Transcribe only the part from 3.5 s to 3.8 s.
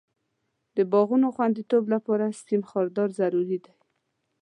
دی.